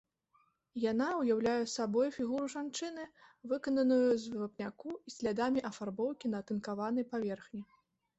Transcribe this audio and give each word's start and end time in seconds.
Яна 0.91 1.07
ўяўляе 1.17 1.57
сабой 1.73 2.07
фігуру 2.15 2.47
жанчыны, 2.53 3.05
выкананую 3.51 3.99
з 4.23 4.39
вапняку 4.39 4.95
і 5.11 5.13
слядамі 5.17 5.65
афарбоўкі 5.71 6.33
на 6.33 6.37
атынкаванай 6.45 7.05
паверхні. 7.13 7.63